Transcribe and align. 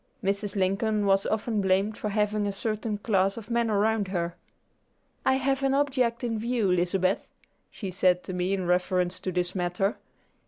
Mrs. 0.23 0.55
Lincoln 0.55 1.05
was 1.05 1.27
often 1.27 1.61
blamed 1.61 1.95
for 1.95 2.09
having 2.09 2.47
a 2.47 2.51
certain 2.51 2.97
class 2.97 3.37
of 3.37 3.51
men 3.51 3.69
around 3.69 4.07
her. 4.07 4.35
"I 5.23 5.33
have 5.35 5.61
an 5.61 5.75
object 5.75 6.23
in 6.23 6.39
view, 6.39 6.71
Lizabeth," 6.71 7.27
she 7.69 7.91
said 7.91 8.23
to 8.23 8.33
me 8.33 8.55
in 8.55 8.65
reference 8.65 9.19
to 9.19 9.31
this 9.31 9.53
matter. 9.53 9.97